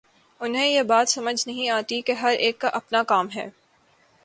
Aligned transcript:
انہیں 0.41 0.67
یہ 0.67 0.83
بات 0.83 1.09
سمجھ 1.09 1.47
نہیں 1.47 1.69
آتی 1.69 2.01
کہ 2.01 2.11
ہر 2.11 2.31
ایک 2.39 2.59
کا 2.59 2.67
اپنا 2.67 3.03
کام 3.03 3.27
ہے۔ 3.35 3.49